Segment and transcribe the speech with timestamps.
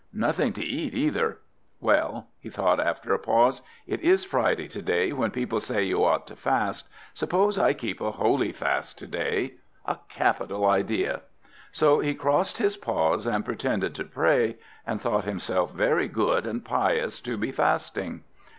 [0.13, 1.37] Nothing to eat, either!
[1.79, 6.03] Well," he thought, after a pause, "it is Friday to day, when people say you
[6.03, 6.89] ought to fast.
[7.13, 9.57] Suppose I keep a holy fast to day?
[9.85, 11.21] A capital idea!"
[11.71, 14.55] So he crossed his paws, and pretended to pray,
[14.87, 18.23] and thought himself very good and pious to be fasting.